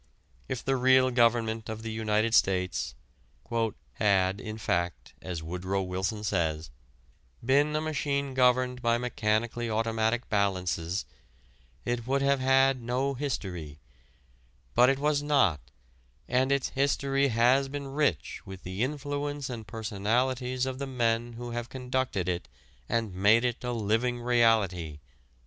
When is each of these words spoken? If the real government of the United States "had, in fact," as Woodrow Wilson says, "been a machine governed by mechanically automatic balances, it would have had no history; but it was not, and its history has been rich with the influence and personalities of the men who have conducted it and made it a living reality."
If 0.49 0.65
the 0.65 0.77
real 0.77 1.11
government 1.11 1.69
of 1.69 1.83
the 1.83 1.91
United 1.91 2.33
States 2.33 2.95
"had, 3.93 4.39
in 4.41 4.57
fact," 4.57 5.13
as 5.21 5.43
Woodrow 5.43 5.83
Wilson 5.83 6.23
says, 6.23 6.71
"been 7.45 7.75
a 7.75 7.81
machine 7.81 8.33
governed 8.33 8.81
by 8.81 8.97
mechanically 8.97 9.69
automatic 9.69 10.27
balances, 10.27 11.05
it 11.85 12.07
would 12.07 12.23
have 12.23 12.39
had 12.39 12.81
no 12.81 13.13
history; 13.13 13.79
but 14.73 14.89
it 14.89 14.97
was 14.97 15.21
not, 15.21 15.69
and 16.27 16.51
its 16.51 16.69
history 16.69 17.27
has 17.27 17.69
been 17.69 17.85
rich 17.87 18.41
with 18.43 18.63
the 18.63 18.81
influence 18.81 19.51
and 19.51 19.67
personalities 19.67 20.65
of 20.65 20.79
the 20.79 20.87
men 20.87 21.33
who 21.33 21.51
have 21.51 21.69
conducted 21.69 22.27
it 22.27 22.47
and 22.89 23.13
made 23.13 23.45
it 23.45 23.63
a 23.63 23.71
living 23.71 24.19
reality." 24.19 24.97